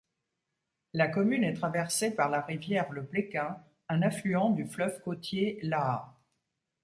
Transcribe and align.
La 0.93 1.07
commune 1.09 1.43
est 1.43 1.53
traversée 1.53 2.15
la 2.17 2.41
rivière 2.41 2.91
le 2.91 3.03
Bléquin, 3.03 3.61
un 3.87 4.01
affluent 4.01 4.49
du 4.49 4.65
fleuve 4.65 4.99
côtier 5.03 5.59
l'Aa. 5.61 6.17